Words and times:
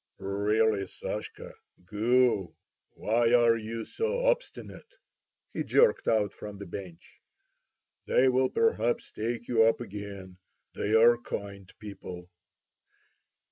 "Really, 0.17 0.87
Sashka, 0.87 1.53
go. 1.85 2.55
Why 2.95 3.35
are 3.35 3.55
you 3.55 3.85
so 3.85 4.25
obstinate?" 4.25 4.95
he 5.53 5.63
jerked 5.63 6.07
out 6.07 6.33
from 6.33 6.57
the 6.57 6.65
bench. 6.65 7.21
"They 8.07 8.27
will 8.27 8.49
perhaps 8.49 9.11
take 9.11 9.47
you 9.47 9.65
up 9.65 9.79
again. 9.79 10.39
They 10.73 10.95
are 10.95 11.19
kind 11.19 11.71
people." 11.77 12.31